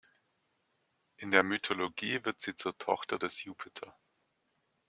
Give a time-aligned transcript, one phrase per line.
[1.17, 3.95] In der Mythologie wird sie zur Tochter des Jupiter.